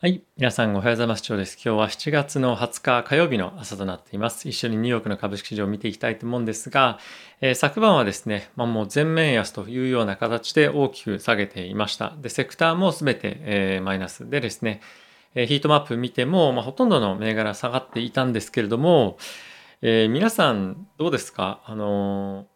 [0.00, 0.22] はい。
[0.36, 1.22] 皆さんおはようございます。
[1.22, 1.54] 長です。
[1.56, 4.48] 今日は7月の20日火曜日の朝となっています。
[4.48, 7.00] 一緒にニューヨークの株式市場を見ていきたいと思うんですが、
[7.40, 12.14] えー、昨晩はですね、まあ、もう全面安というような形で大きく下げていました。
[12.22, 14.82] で、セクターもすべて、えー、マイナスでですね、
[15.34, 19.18] えー、ヒートマップ見ても、まあ、ほとんどの銘柄下がっていたんですけれども、
[19.82, 21.60] えー、皆さんどうですか？
[21.66, 22.46] あの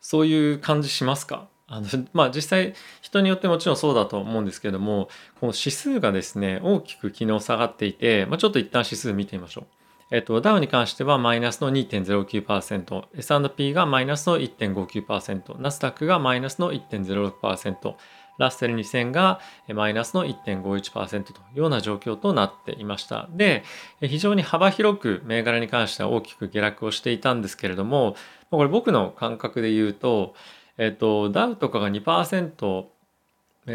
[0.00, 1.46] そういう感じしますか？
[1.70, 5.08] あのまあ実際人によってもちろんそうだと思うんですけれども
[5.38, 9.66] この指数がですね大きく昨日下がっていて、まあ、ちょっと一旦指数見てみましょう。
[10.12, 17.94] えっと、ダウに関してはマイナスの2.09%、S&P がマイナスの1.59%、ナスダックがマイナスの1.06%、
[18.36, 19.38] ラッセル2000が
[19.72, 23.28] マイナスの1.51%というような状況となっていました。
[23.30, 23.62] で、
[24.00, 28.16] 非常に幅広く銘柄に関しては大きく下落をしていたんですけれども、
[28.50, 30.34] これ僕の感覚で言うと、
[30.80, 32.84] えっと、ダウとかが2%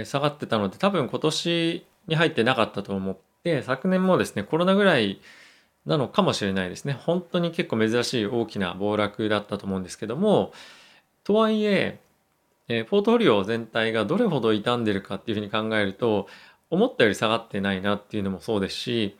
[0.05, 5.21] 下がってたので、多分今年に入ってなかったと思って、昨年もですね、コロナぐらい
[5.85, 6.93] なのかもしれないですね。
[6.93, 10.51] 本当に結構珍しい大きな暴落だったと思うんですけども、
[11.23, 11.99] とはいえ、
[12.69, 16.27] えポートフォリオ全体がどれほど傷んでるかっていうふうに考えると、
[16.71, 19.15] 思ったより下がってないなっていうのもそうですし、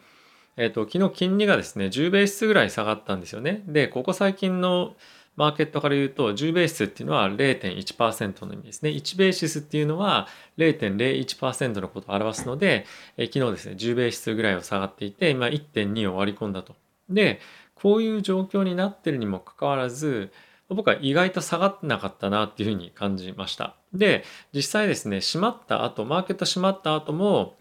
[0.58, 3.62] えっ、と、昨日金利がですね、10ベースぐらい下がったんですよね。
[3.68, 4.96] で、ここ最近の
[5.36, 8.90] マーケットから言うと10ベーシスっていうのは0.1%の意味ですね。
[8.92, 12.86] 1ベーシスっていうのは0.01%のことを表すので、
[13.18, 16.76] 昨日ですね、10ベーシスぐらいは下がっていて、今1.2を割り込んだと。
[17.10, 17.40] で、
[17.76, 20.32] こういう状況になってるにもかかわらず、
[20.70, 23.76] 僕は意外と下がってなかったなっていうふうに感じました。
[23.94, 27.56] で、実際ですね、閉まった後、マーケット閉まった後も、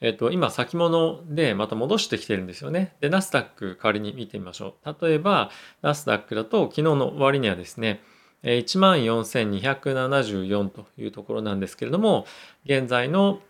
[0.00, 2.94] えっと、今先物でまた戻してきてるんですよね。
[3.00, 4.96] で、ナスダック仮に見てみましょう。
[5.06, 5.50] 例えば、
[5.82, 8.02] ナスダックだと昨日の終わりにはですね、
[8.42, 12.24] 14,274というところなんですけれども、
[12.64, 13.42] 現在の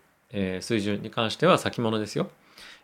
[0.59, 2.29] 水準に関しては先物ですよ。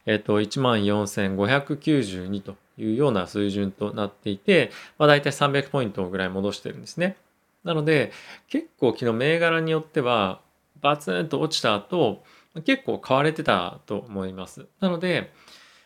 [0.06, 7.18] えっと、14,592というような水準となっていて、まあ、大体300ポイントぐらい戻してるんですね。
[7.66, 8.14] なので、
[8.48, 10.40] 結構昨日銘柄によっては、
[10.80, 12.24] バツンと落ちた後、
[12.62, 14.68] 結構買われてたと思います。
[14.80, 15.32] なので、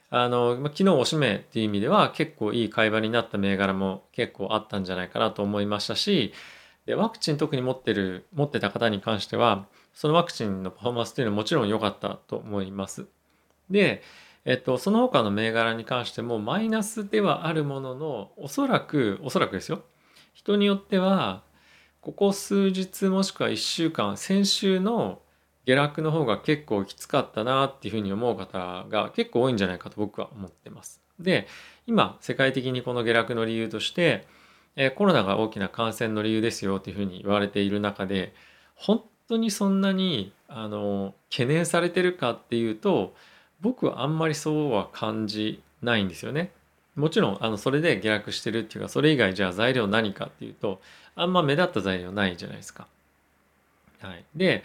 [0.09, 6.33] あの、昨日おしめっていう意味では結構いい買い場になった銘柄も結構あったんじゃないかなと思いましたし、
[6.85, 13.07] でワクチン特に持ってる、持ってた方に関しては、そのワクチンのパフォーマンスというのはもちろん良かったと思います。
[13.69, 14.03] で、
[14.43, 19.83] えっと、その他の銘柄に関してもマイナスではあるものの、おそらく、おそらくですよ。
[20.33, 21.43] 人によっては、
[22.01, 25.21] ここ数日もしくは1週間、先週の
[25.71, 31.01] 下落の方が結構きつかったなっていうふうに思う方が結構多いんじゃないかと僕は思ってます。
[31.17, 31.47] で、
[31.87, 34.27] 今世界的にこの下落の理由として、
[34.75, 38.33] えコロナが大きな感染の理由ですよっていうふうに言われている中で、
[38.75, 43.15] 本当にそんなにあの懸念されてるかっていうと、
[43.61, 46.51] 僕はあんまりそうは感じないんですよね。
[46.95, 50.81] もちろんあのそれで下落してるっていうかそれ以外じゃあ材料何かっていうと
[51.15, 52.87] あんま目立った材料ないじゃないですか。
[54.01, 54.63] はい、で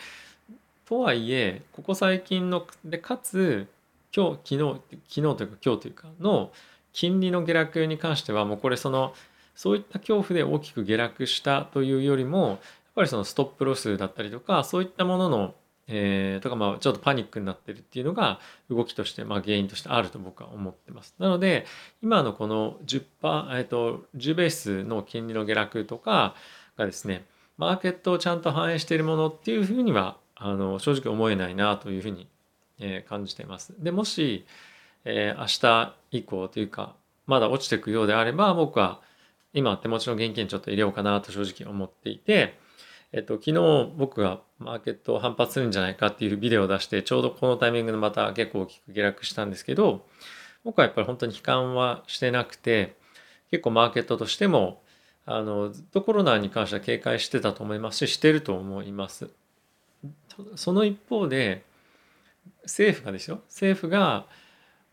[0.87, 3.67] とはいえここ最近のでかつ
[4.15, 6.53] 今日昨日昨日というか今日というかの
[6.93, 9.13] 金利の下落に関してはもうこれその
[9.57, 12.59] そういった恐怖で大きく下落したというよりもやっ
[12.95, 15.55] ぱりそのストップロスだったりとかそういったものの、
[15.89, 18.39] えー、とかまあちょっとパニックになってるっていうのが
[18.71, 21.17] 動きとしてまあ原因としてあると僕は思ってます。
[21.19, 21.67] なので
[22.01, 23.03] 今のこの10%、
[23.59, 26.37] えー、と10ベースの金利の下落とか
[26.79, 27.25] がですね
[27.59, 32.29] マーケットをちゃんと反映しているものっていうふうにはあの正直思えないなというふうに、
[32.79, 33.75] えー、感じています。
[33.79, 34.47] でもし、
[35.05, 36.95] えー、明日以降というか
[37.27, 39.01] まだ落ちていくようであれば僕は
[39.53, 42.59] 今手持ちの現金ちょっと入れようかなと正直思っていて、
[43.13, 50.07] えっと、昨日僕がマーケットを反発するんじゃないかっていうビデオを出してちょうどこのタイミングでまた結構大きく下落したんですけど
[50.65, 52.97] 僕はやっぱり本当に悲観はしてなくて
[53.51, 54.83] 結構マーケットとしても
[55.25, 59.31] あのずっとコロナに関しては警戒してたと思いますししてると思います。
[60.57, 61.65] その一方で
[62.63, 64.27] 政府がですよ政府が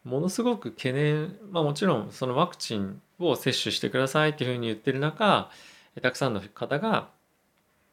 [0.03, 5.49] ものすごく懸念まあもちろんそのワクチンを接種してくださいっていうふうに言ってる中
[6.01, 7.09] たくさんの方が、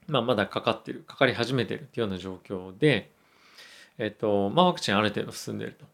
[0.07, 3.11] まあ、まだかかってるかかり始めてるっていうような状況で、
[3.99, 5.85] えっとまあ、ワクチンある程度進んでると。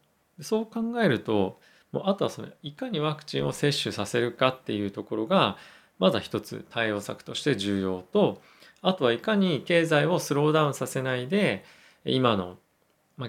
[0.41, 1.59] そう考えると
[1.91, 5.57] もうあとはそのいかにワクチンを接種させるかっていうところが
[5.99, 8.41] まずは一つ対応策として重要と
[8.81, 11.63] あとはいかに経済をスローダウンさせないで
[12.05, 12.57] 今の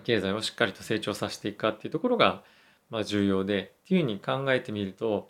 [0.04, 2.42] 経済をしっかりと成長させていくかっていうところが
[3.04, 5.28] 重要でっていうふうに考えてみると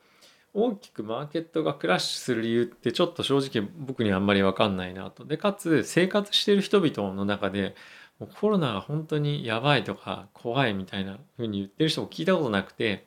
[0.55, 5.25] 大きくマーケットがクラッシュする理由ってちょっと正直僕にあんまり分かんないなと。
[5.25, 7.75] でかつ生活してる人々の中で
[8.19, 13.05] もうコロナが本当にやばいとか怖いみたいな風に言ってる人も聞いたことなくて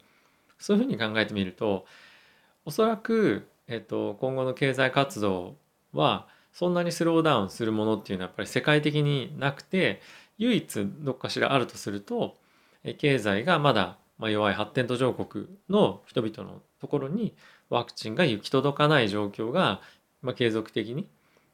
[0.60, 1.86] そういうふうに考えてみると
[2.66, 5.56] おそらく、えっと、今後の経済活動
[5.94, 10.02] はそんなにスローダウンするものっていうのはやっぱり世界的になくて
[10.38, 12.36] 唯一どっかしらあるとすると
[12.98, 17.34] 経済がまだ弱い発展途上国の人々のところに
[17.70, 19.82] ワクチンが行き届かない状況が、
[20.22, 21.08] ま継続的に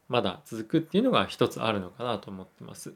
[0.09, 2.93] まだ続くっていうのが一つあるのかなと思ってます。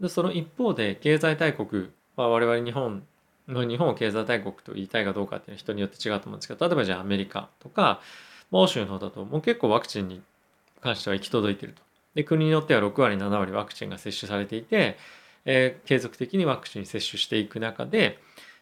[0.00, 3.02] でその一方で経済大国、まあ、我々日本
[3.48, 8.00] の日本を経済大国と言いたいかどうかっていうのは人によって違うと思うんですけど例えばじゃあアメリカとか、
[8.50, 10.22] まあ、欧州の方だともう結構ワクチンに
[10.84, 11.82] 関しては行き届いていると。
[12.14, 14.96] で国によっては6割7割ワクチンが接種されていて、
[15.46, 18.18] えー、継続的にワクチン接種していく中で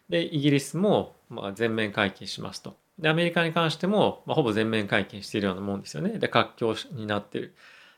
[0.09, 2.75] でイギリスもま全面解禁しますと。
[2.97, 6.17] でアメリカに関しても、ま、ほぼ全面解禁しているようなもんですよね。
[6.17, 7.53] で活況になってる。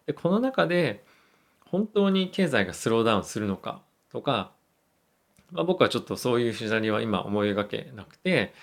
[0.07, 1.04] でこの中で
[1.68, 3.81] 本当に経済がスローダウンするのか
[4.12, 4.51] とか、
[5.51, 8.54] まあ、僕はちょっとそういうシナリオは今思い描けなくて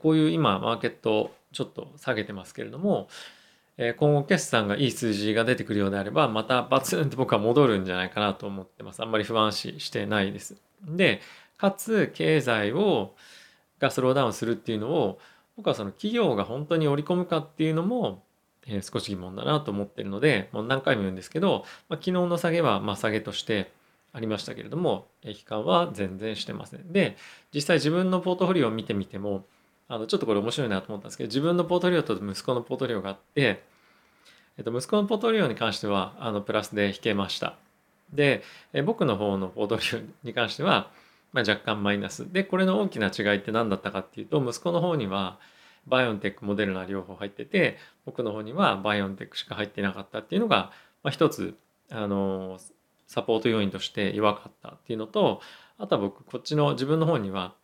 [0.00, 3.08] こういう今マーケットちょっと下げてますけれども
[3.76, 9.02] 今後決算がいい数字が出てくるようであればまたバツンと僕は戻るんじゃないかなと思ってます。
[9.02, 10.56] あんまり不安視してないです。
[10.86, 11.20] で
[11.56, 13.14] かつ経済を
[13.80, 15.18] がスローダウンするっていうのを
[15.56, 18.24] 僕はその企業が本当に織り込むかっていうのも、
[18.66, 23.72] えー、少し疑問だなと思ってるのでもう何回も言うんですけど、まあ、昨日の下げはまあ下げとして
[24.12, 26.92] ありましたけれども悲観は全然してません。
[26.92, 27.16] で
[27.52, 29.46] 実際自分のポートフォリオを見てみても
[29.88, 33.62] あのちょっとこれ面白いなと思ったんですけど自分のポートフォリオと息子のポートフォリオがあって、
[34.56, 37.56] えっと、息子のポートフォリオに関してはあのプラスで引けました。
[38.12, 38.42] で
[38.72, 40.90] え僕の方のポートフォリオに関しては、
[41.32, 42.32] まあ、若干マイナス。
[42.32, 45.38] でこれの大きな違いって何だったかっていうと息子の方には
[45.86, 47.76] バイオンテックモデルナ両方入ってて
[48.06, 50.72] 僕の方にはバイオンテックしか入ってなかったっていうのが、
[51.02, 51.56] まあ、一つ
[51.90, 52.58] あの
[53.06, 55.40] サポート要因として弱かったっていうのと
[55.78, 57.54] あとは僕こっちの自分の方には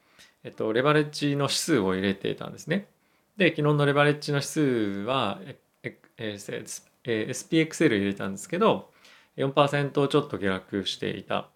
[0.45, 2.87] えっと、レバレッジの指数を入れていたんですね。
[3.37, 4.61] で、昨日のレバレッジの指数
[5.07, 6.39] は、えええ
[7.05, 8.91] え SPXL 入れたんですけど、
[9.37, 11.49] 4%ちょっと下落していた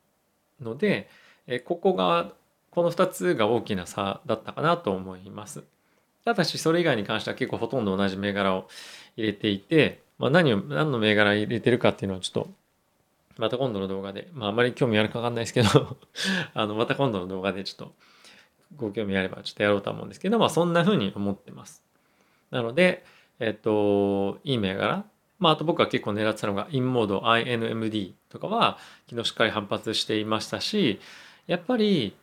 [0.61, 1.09] ので、
[1.47, 2.33] えここが、
[2.71, 5.65] この2つが大きな差だったかなと思います。
[6.25, 8.69] ただし、それ以外に関しては結構ほとんど同じ銘柄を
[9.17, 12.51] 入れていて、まあ、何を、何の銘柄入れてるかっていうのはちょっと、
[13.37, 15.99] また今度の動画で、まああまり興味あるかわかんないですけど
[16.55, 17.95] あの、また今度の動画でちょっと
[18.77, 21.83] ご興味あればちょっとやろうと思うんですけど、まあそんな風に思ってます。
[22.51, 23.05] なので、
[23.41, 25.05] えっと、いい銘柄。
[25.39, 28.79] まああと僕は結構狙ってたのが、インモード INMD とかは
[29.09, 31.01] 昨日しっかり反発していましたし、
[31.47, 32.15] やっぱり、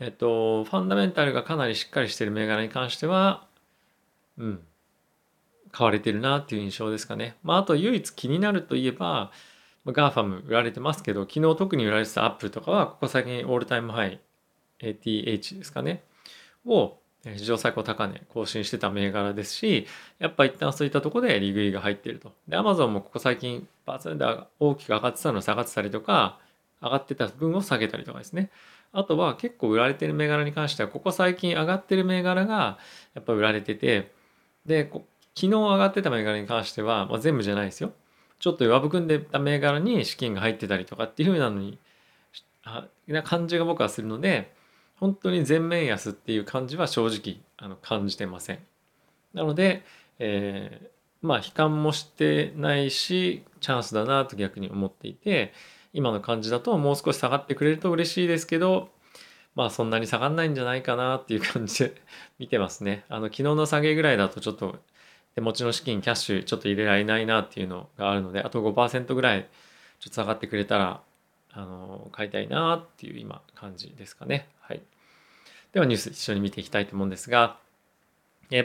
[0.00, 3.46] えっと、ファンダメンタルがかなりしっかりしてる銘柄に関しては、
[4.38, 4.60] うん、
[5.72, 7.36] 買われてるなっていう印象ですかね。
[7.42, 9.30] まああと唯一気になるといえば、
[9.86, 14.20] ガーファム売られてますけど、昨日特に売られてたアップルとかは、ここ最近オールタイムハイ
[14.82, 16.02] ATH ですかね、
[16.66, 19.86] を史上最高高値更新してた銘柄ですし、
[20.18, 22.32] やっぱ一旦そういったとこで利食いが入っていると。
[22.48, 24.24] で、Amazon もここ最近バツンで
[24.58, 26.38] 大きく上がってたの下がってたりとか、
[26.80, 28.50] 上がってた分を下げたりとかですね。
[28.92, 32.78] あとは結構売られてる銘柄に関しては、ここ最近上がってる銘柄が
[33.14, 34.12] やっぱ売られてて、
[34.64, 35.02] で、昨
[35.34, 37.92] 日上がってた銘柄に関しては、まあ、全部じゃないですよ。
[38.38, 41.78] ちょっと弱含んでた銘柄に資金が入ってたりとかっていう風なのに、
[43.06, 44.52] な感じが僕はするので、
[45.00, 48.58] 本当に全面安っていう感じは正直あの感じてません。
[49.32, 49.82] なので、
[50.18, 55.52] えー、まあ悲観もしてないしチャンスだなと逆に思っていて
[55.92, 58.90] 今の感じだともう少し下がってくれると嬉しいですけど
[59.54, 61.94] まあそんなに下がんないんじゃないかなっていう感じで
[62.38, 63.04] 見てますね。
[63.08, 64.78] あの昨日の下げぐらいだとちょっと
[65.34, 69.48] 手持ちの資金キャッシュちょっと入れられないなっていうのがあるのであと5%ぐらい
[70.00, 71.00] ちょっと下がってくれたら
[71.52, 74.48] あの買いたいなっていう今感じですかね。
[74.60, 74.80] はい。
[75.72, 77.58] ではニュース一緒に見ていきたいと思うんですが、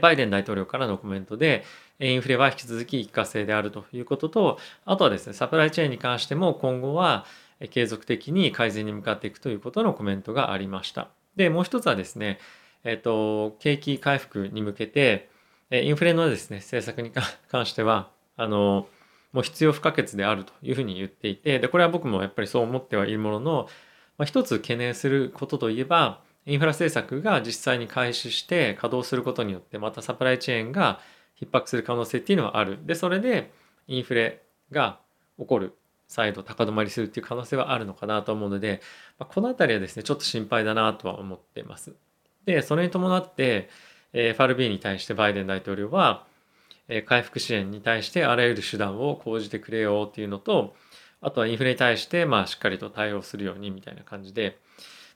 [0.01, 1.63] バイデン大統領からのコメントで、
[1.99, 7.25] インフレは引き続き一過性であるということと、あとはですね、サプライチェーンに関しても今後は
[7.69, 11.09] 継続的に改善に向かっていくということのコメントがありました。
[11.35, 12.39] で、もう一つはですね、
[12.83, 15.29] えっ、と、景気回復に向けて、
[15.71, 17.11] インフレのですね、政策に
[17.49, 18.87] 関しては、あの、
[19.35, 23.69] もう必要不可欠であるというふうに言っていて、で、これは僕もやっぱりそう思ってはいるものの、
[24.17, 31.01] まあ、一つ懸念することといえば、インフラ政策が実際に開始して稼働することによって、またサプライチェーンが
[31.37, 32.79] 逼迫する可能性っていうのはある。
[32.85, 33.51] で、それで
[33.87, 34.99] インフレが
[35.37, 35.73] 起こる。
[36.07, 38.79] 再度高止まりするっていう可能性はあるのかなと思うので、
[39.17, 41.93] まあ、この辺りはですね、ちょっと心配だなとは思っています。
[42.45, 43.69] で、それに伴って、
[44.13, 46.27] え、FRB に対してバイデン大統領は、
[47.07, 50.75] 回復支援に対してあらゆる手段を講じてくれよっていうのと、
[51.21, 54.59] あとはインフレに対してまあしっかりと対応するようにみたいな感じで、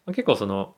[0.06, 0.76] まあ、結構その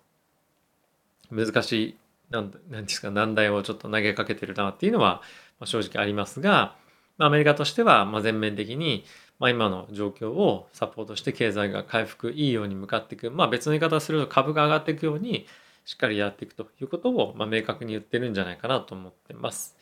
[1.32, 1.98] 難しい
[2.30, 5.22] なんなんですか難題をちょっと投げかけてるなっていうのは
[5.60, 6.76] ま正直ありますが、
[7.18, 9.06] まあ、アメリカとしてはま全面的に
[9.40, 15.48] ま今の状況をサポートして経済が回復いいように向かっていく、まあ、別の言い方をすると株が上がっていくように
[15.86, 19.78] しっかりやっていくということをま明確に言ってるんじゃないかなと思ってます。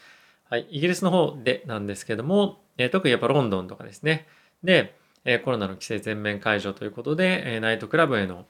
[0.49, 4.25] はい、イギリスの方でなんですけども、えー、特にやっぱロンドンとかですね。
[4.63, 8.45] で、えー、コロナの規制全面解除ということで、えー、ナイトクラブへの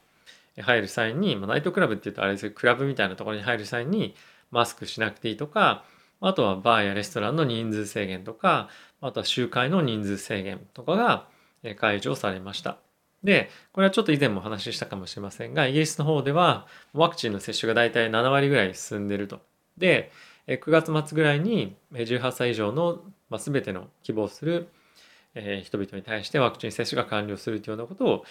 [0.58, 4.14] 入る際に、まあ、ナイトクラブっていうとあれですけど、クラブみたいなところに入る際に
[4.50, 5.84] マスクしなくていいとか、
[6.22, 8.70] あとはバーやレストランの人数制限とか、
[9.02, 11.26] あとは集会の人数制限とかが
[11.76, 12.78] 解除されました。
[13.22, 19.40] で、これはちょっと以前もお話ししたかもしれませんが、イギリスの方ではワクチンの接種が大体7割ぐらい進んでると。
[19.76, 20.10] で、
[20.58, 23.00] 9月末ぐらいに18歳以上の
[23.38, 24.68] 全ての希望する
[25.62, 28.24] 人々に対してワクチン接種が完了するというようなことを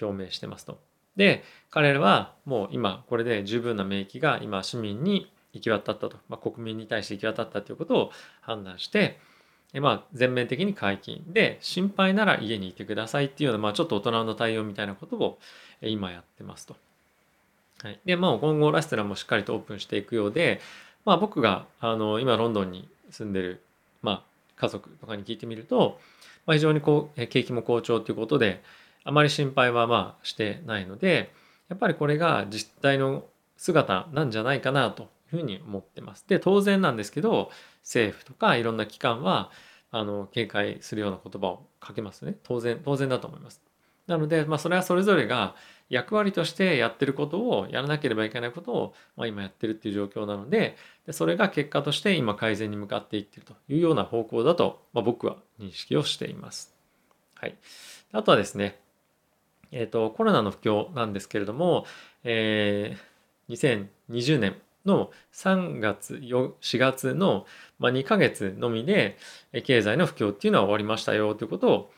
[0.00, 0.78] 表明してますと。
[1.16, 9.18] で、彼らはもう今これで十分な免疫が今市民に行き渡ったと、まあ、国民に対して行き渡ったということを判断して、
[9.74, 15.38] まあ、全面的に解禁で心配なら家にいてくださいっていうような、まあ、ちょっと大人の対応みたいなことを
[15.82, 16.76] 今やってますと。
[17.82, 20.60] はい、でまあ今後ラストランもしっかりとオープンしていくようで、
[21.06, 23.62] まあ、僕があの今ロンドンに住んでる、
[24.02, 24.22] まあ、
[24.56, 25.98] 家族とかに聞いてみると、
[26.44, 28.60] まあ、非常にこう景気も好調ということで
[29.04, 31.32] あまり心配はまあしてないので
[31.68, 33.24] やっぱりこれが実態の
[33.56, 36.24] 姿なんじゃないかなというふうに思ってます。
[36.28, 37.50] で当然なんですけど
[37.82, 39.50] 政府とかいろんな機関は
[39.92, 43.62] あの警戒するような言葉をかけますね当然当然だと思います。
[44.08, 45.54] なので、まあ、それはそれぞれが
[45.88, 50.76] 役割としてやってることをやらなければいけないことを、まあ、今やってるっていう状況なので
[51.06, 56.74] でそれが結果として今改善に向かっていってるというような方向だと、まあ、僕は認識をしています。
[57.34, 57.56] はい、
[58.12, 58.78] あとはですね、
[59.70, 61.84] えーと、コロナの不況なんですけれども、
[62.24, 67.46] えー、2020年の3月4月の
[67.80, 69.18] 2ヶ月のみで
[69.64, 71.90] 経済の不況っていうのは終わりましたよということを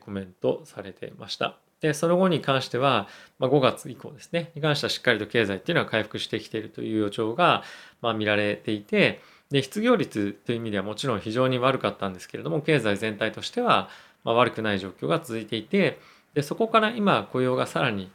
[0.00, 1.58] コメントされていました。
[1.80, 7.62] で、その後に関しては、まあ、5月以降ですね、に関してはしっかりと経済っていうのは回復してきているという予兆が、
[8.00, 13.88] まあ、見られていて、で、失業率という意味ではもちろん非常に悪かったんですけれども、経済全体としては、
[14.24, 15.98] まあ、悪くない状況が続いていて、
[16.34, 18.10] で、そこから今雇用がさらに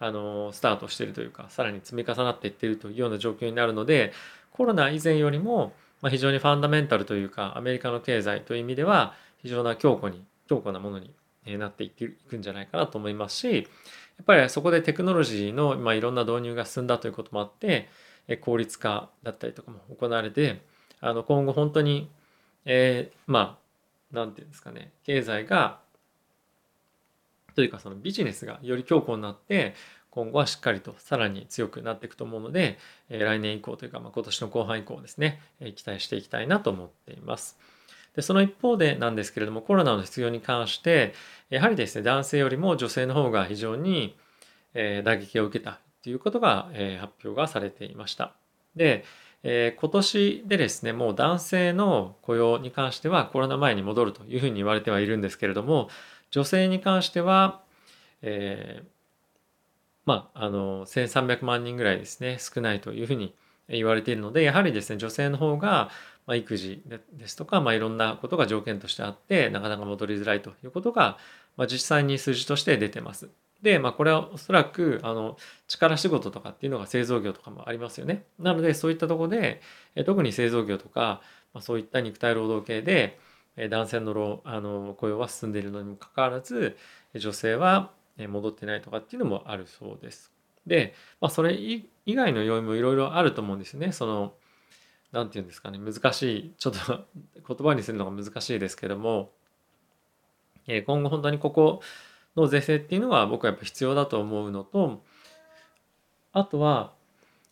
[0.00, 4.12] あのスタートしてるというか、さらに積み重なっていってるというような状況になるので、
[4.52, 11.12] コロナ以前よりも、まあ、非常にファンダメンタルというか、アメリカの経済という意味では、非常な強固に、強固なものに
[11.56, 13.62] なっていくんじゃないかなと思いますしや
[14.22, 17.88] っぱりそこでテクノロジーの、ま、いろんな導入が進んだということもあって
[18.40, 20.60] 効率化だったりとかも行われて
[21.00, 22.10] あの今後本当に、
[22.64, 23.68] えー、まあ
[24.12, 25.78] 何て言うんですかね経済が
[27.54, 29.74] というかそのビジネスがより強固になって
[30.10, 32.78] 今後はしっかりとさらに強くなっていくと思うので
[33.08, 35.40] 来年以降というか、ま、今年の後半以降ですね
[35.76, 37.58] 期待していきたいなと思っています。
[38.16, 41.14] でその一方でなんですけれどもコロナの失業に関して
[41.50, 44.16] やはりですね男性よりも女性の方が非常に、
[44.74, 48.34] え打撃を受けたということが、え発表がされていました。
[48.76, 49.04] で、
[49.42, 55.88] え今年でですねもう男性の雇用に関してはコロナ前に戻るというふうに言われてはいるんですけれども
[56.30, 57.62] 女性に関しては、
[58.22, 58.88] えー、
[60.04, 63.34] まああの1300万人ぐらいですね少ないというふうに
[63.68, 65.90] 言われているのでやはりですね女性の方が
[66.28, 66.82] まあ、育児
[67.14, 71.16] ですとか、まあ、いろんなことが条件としてあってなかなか戻りづらいということが、
[71.56, 73.30] まあ、実際に数字として出てます。
[73.62, 78.24] で、まあ、これはおそらくあの力仕事とかっていうのが製造業とかもありますよね。
[78.38, 79.62] なのでそういったとこで
[80.04, 81.22] 特に製造業とか、
[81.54, 83.18] まあ、そういった肉体労働系で
[83.70, 86.76] 男性のあの雇用は進んでいるのにもかかわらず
[87.14, 90.30] 女性は戻ってないとかっていうのもあるそうです。
[90.66, 93.92] で、まあ、それ以外の要因もいろいろあると思うんですよね。
[93.92, 94.34] その
[95.12, 97.04] 何て言うんですかね難しいちょっと
[97.54, 99.32] 言葉にするのが難しいですけども、
[100.66, 101.80] え今後本当にここ
[102.36, 105.02] の是正っていうのは僕はやっぱ必要だと思うのと
[106.32, 106.92] あとは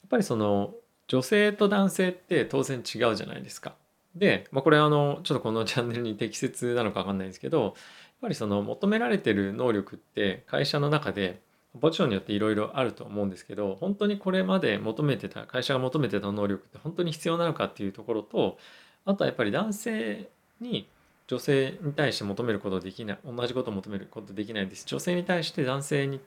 [0.02, 0.74] やっぱりその
[1.08, 3.74] 女性と男性って当然違うじゃないですか。
[4.14, 7.72] で、まあ、これはあのちょっとこのチャンネルに適切なのか分かんないんですけどやっ
[8.22, 11.40] ぱりその求められてる能力って会社の中で
[11.76, 18.58] ポジションによっていろいろあると思うんですけど本当にこれまで求めてた会社が求めてた能力って本当に必要なのかっていうところと
[19.04, 20.28] あとはやっぱり男性
[20.60, 20.88] に
[21.26, 26.20] 女性に対して求めることできない同じことを求めることできないです女性に対して男性に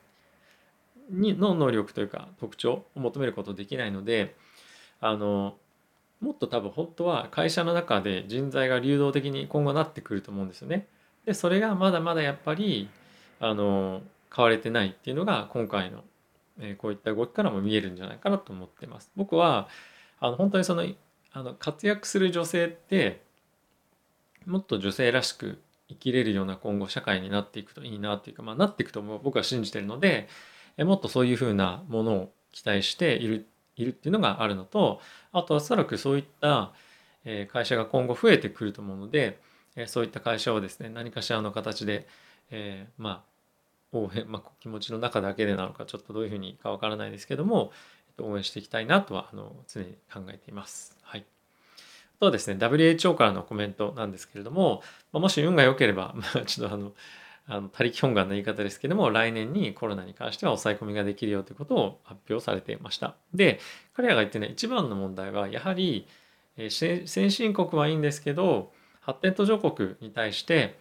[1.10, 4.36] の能力というか特徴を求めることできないので
[5.00, 5.56] あの
[6.20, 10.86] もっと多分本当は会社の中で人材が流動的に今後なってくると思うんですよね。
[11.24, 12.90] でそれがまだまだやっぱり
[13.40, 14.02] あの
[14.34, 16.04] 変われてないっていうのが今回の、
[16.58, 19.10] えー、こういった動きからも見えるんじゃないかなと思ってます。
[19.16, 19.68] 僕は
[20.20, 20.84] あの本当にその
[21.32, 23.22] あの活躍する女性って
[24.46, 30.28] もっと女性らしく生きれるような今後社会になっていくといいなっていうか、まあ、なっていくと僕は信じてるので
[30.76, 33.46] えもっとそういうふうなものを期待している
[33.76, 35.00] いるっていうのがあるのと
[35.32, 36.72] あとおそらくそういった
[37.24, 39.40] え会社が今後増えてくると思うので
[39.76, 42.06] えそういった会社をですね何かしらの形で、
[42.50, 43.29] えー、まあ
[43.92, 47.72] 応援、 まあ、気持ちの中だけでなのかちょっとどういうふうにかわからないですけども
[48.18, 50.96] 応援していきたいなとはあの常に考えています。
[51.02, 51.24] はい。
[52.16, 54.82] あとはですね WHO からのコメントなんですけれども、
[55.12, 56.92] まあ、もし運が良ければ、 まあ、ちょっとあの
[57.46, 63.58] あの他力本願の言い方ですけども来年にコロナに関しては抑え込みができるよということを発表されていましたで
[63.92, 66.06] 彼らが言ってね一番の問題はやはり、
[66.56, 68.70] えー、先進国はいいんですけど
[69.00, 70.78] 発展途上国に対して、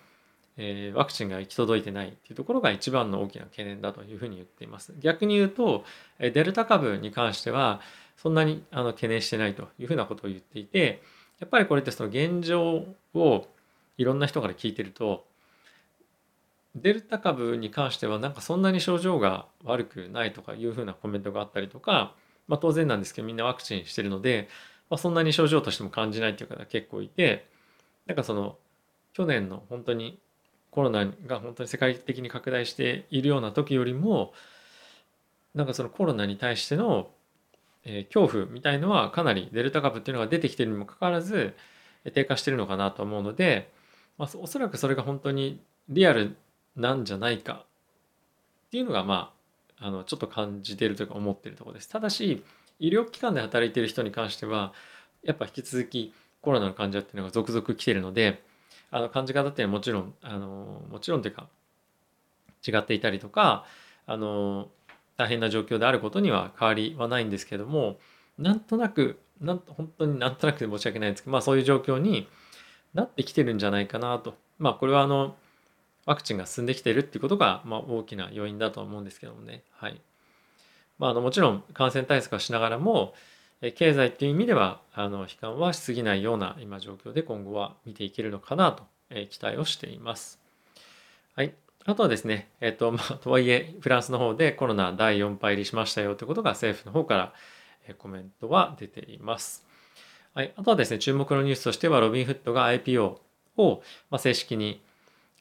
[0.62, 4.94] えー、ワクチンが行き届いてないっていうところが一番の大きな懸念だというふうに言っています。
[5.00, 5.86] 逆に言うと
[6.20, 7.80] デルタ株に関しては
[8.18, 11.02] そんなにあの懸念してないというふうなことを言っていて
[11.40, 13.48] やっぱりこれってその現状を
[13.98, 15.26] いろんな人から聞いてると
[16.76, 22.14] デルタ株に関してはなんかそんなに症状が悪くないとかいうふうなコメントがあったりとか、
[22.50, 24.50] まあ、当然なんですけどみんなワクチンしてるので、
[24.90, 27.48] まあ、そんなに症状としても感じないっていう方結構いて
[28.06, 28.58] なんかその
[29.14, 30.20] 去年の本当に
[30.72, 34.34] コロナが本当に世界的に拡大しているような時よりも
[35.56, 37.10] なんかそのコロナに対しての、
[37.84, 41.56] え恐怖みたいのはかなりデルタ株っていうのが出てきてるにもかかわらず
[42.14, 43.72] 低下してるのかなと思うので、
[44.18, 46.36] まあ、おそらくそれが本当にリアル
[46.76, 47.66] なんじゃないか
[48.68, 49.34] っていうのがま
[49.80, 51.90] ああのちょっと感じてるというか思ってるところです。
[51.90, 52.44] ただし
[52.80, 54.74] 医療機関で働いている人に関しては
[55.24, 58.44] やっぱ引き続きコロナの患者っていうのが続々来てるので
[58.92, 61.48] あの感じ方っていうのはもちろんあのもちろんというか
[62.68, 63.66] 違っていたりとか
[64.06, 64.70] あの
[65.18, 67.98] 大変な状況であることには変わりはないんですけども
[68.38, 72.28] なんとなくなん本当になんとなくで申し訳ないんですけど、まあ、そういう状況に
[72.94, 74.36] なってきてるんじゃないかなと。
[74.58, 75.36] まあこれはあの
[76.06, 79.62] ワクチンが進んできてるっていうことが、まあ、大きな要因だと思うんですけどもね。
[79.72, 80.02] はい。
[80.98, 83.14] まあ、あのもちろん感染対策はしながらも、
[83.76, 90.40] 経済っていう意味ではあの悲観はしすぎないような今状況で今後は見ていけるのかなと、え期待をしています。
[91.36, 91.54] はい。
[91.86, 97.34] あとはですね、えっ、と、まあ、とはいえ、フランスの方でコロナ第4波入りしましたよということが政府の方から、
[97.88, 99.66] えコメントは出ています。
[100.34, 100.54] はい。
[100.56, 103.18] あとはですね、注目のニュースとしては、ロビンフットが IPO
[103.58, 104.82] を、ま正式に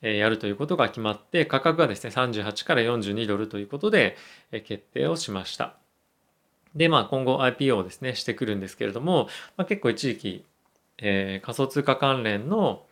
[0.01, 4.17] やるということが決まって価格がですね38から42ドルということで
[4.51, 5.77] 決定をしました。
[6.75, 10.45] でまあ今後 IPO をですねしてくるんですけれども、まあ、結構一時期、
[10.99, 12.83] えー、仮想通貨関連の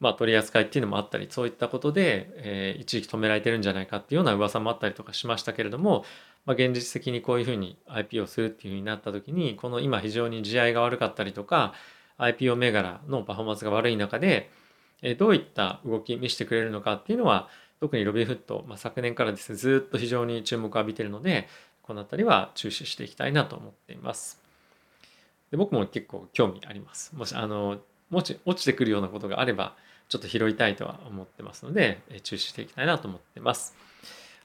[0.00, 6.04] まあ、取り扱いっていうのもあったりそういったことで、えー、一時期止められてるんじゃないかっていうような噂もあったりとかしましたけれども、
[6.44, 11.72] まあ、現実的にこういうふうに IPO するっていうふうになった時にこの今非常に地合いが悪かったりとか
[12.18, 14.50] IPO 銘柄のパフォーマンスが悪い中で
[15.18, 17.48] どういった動き見せてくれるのかっていうのは
[17.80, 21.48] 特にロビーフット、まあ、昨年からですねずっと非常に注目を浴びてるので
[21.86, 24.40] この辺りは注視していきたいなと思っています。
[25.50, 27.14] で僕も結構興味あります。
[27.14, 27.78] もしあの
[28.10, 29.74] もし落ちてくるようなことがあれば
[30.08, 33.74] ちょっと拾いたいとは思ってますので注視していきたいなと思ってます。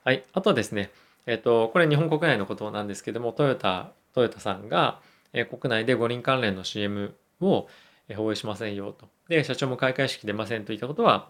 [0.03, 0.23] はい。
[0.33, 0.91] あとはですね
[1.25, 4.99] えっ、とこれ日本国内のことなんですけどもトヨタトヨタさんが
[5.31, 7.67] 国内で五輪関連の CM を
[8.15, 9.07] 放映しませんよと。
[9.27, 11.29] で、社長も開会式出ませんといったことは、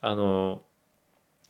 [0.00, 0.62] あの、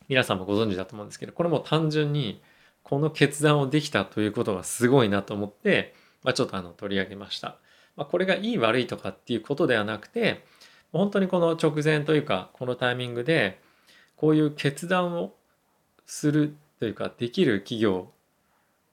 [0.07, 2.41] 皆さんもご存知だと思うんですけど、これも単純に
[2.85, 5.93] この決断をできたということがすごいなと思って、
[6.23, 7.57] まあ、ちょっとあの取り上げました。
[7.97, 10.45] まあ、これがいい悪いとかっていうことではなくて、
[10.93, 13.59] 本当にこの直前というか、このタイミングで、
[14.15, 15.33] こういう決断を
[16.05, 18.11] するというか、できる企業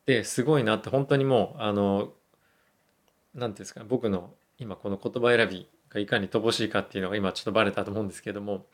[0.06, 2.12] ですごいなって、本当にもう、あの、
[3.34, 8.66] 何ていうんですか、僕の今この言葉選びがいかに乏しいかっていうのが今ちょっとバレたと思うんですけども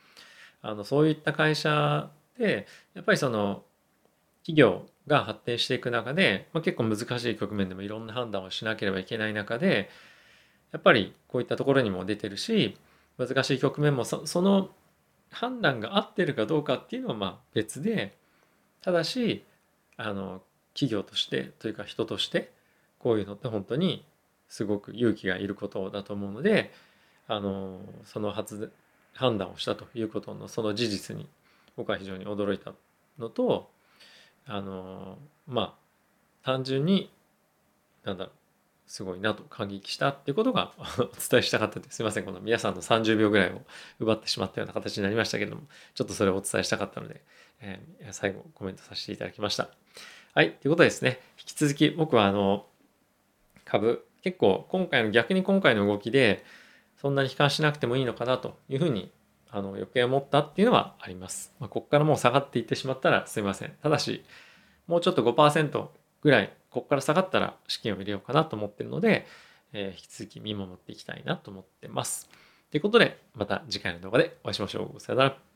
[0.61, 3.63] あのそういった会社でやっぱりその
[4.43, 9.89] 企業が発展していく中で、まあ、結構難しい局面でもいろんな判断をしなければいけない中で
[10.71, 12.77] やっぱりこういったところにも出てるし
[13.17, 14.69] 難しい局面もその
[15.31, 18.15] 判断が合ってるかどうかっていうのはまあ別で
[18.81, 19.43] ただし
[19.97, 20.41] あの
[20.73, 22.51] 企業としてというか人として
[22.99, 24.05] こういうのって本当に
[24.47, 26.71] すごく勇気がいることだと思うので
[27.27, 28.71] あのその発
[29.13, 31.27] 判断をしたということのその事実に
[31.75, 32.73] 僕は非常に驚いた
[33.17, 33.69] のと
[34.49, 35.73] あのまあ
[36.43, 37.11] 単純に
[38.03, 38.33] なんだろう
[38.87, 43.61] すごいなと感激したっていうことが お伝えしたかったですいませんこの皆さんの30秒ぐらいを
[43.99, 45.61] 奪ってしまったような形になりましたけども
[45.93, 47.21] ちょっとそれをお伝えしたかったので、
[47.61, 49.69] えー、最後コメントさせていただきました。
[50.33, 51.21] はいということでですね。
[51.37, 52.65] 引き続き僕はあの
[53.63, 56.43] 株結構今回の逆に今回の動きで
[56.97, 59.11] そんなに悲観しなくてもいいのかなというふうに
[59.51, 61.53] あの余計思ったっていうのはあります。
[61.59, 63.73] まあ、ここからもう下がっていってしまったらすいません。
[63.81, 64.23] ただし、
[64.87, 65.87] もうちょっと5%
[66.21, 69.25] ぐらい、ここから下がったら資金を入れようかなと思ってるので、
[69.73, 72.29] えー、引き続き見守っていきたいなと思ってます。
[72.71, 74.99] ということで、また次回の動画でお会いしましょう。
[74.99, 75.48] さよなら。